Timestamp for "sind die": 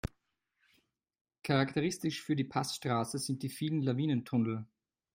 3.19-3.49